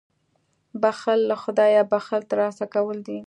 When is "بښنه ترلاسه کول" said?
1.91-2.97